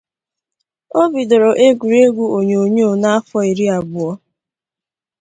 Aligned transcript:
O 1.01 1.03
bidoro 1.13 1.51
egwuregwu 1.67 2.23
onyo-onyoo 2.37 2.95
n'afọ 3.01 3.37
iri 3.51 3.65
abụọ. 3.77 4.09